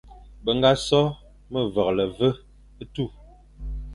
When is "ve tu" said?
2.75-3.03